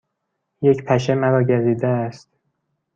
یک 0.61 0.83
پشه 0.85 1.15
مرا 1.15 1.43
گزیده 1.43 1.87
است. 1.87 2.29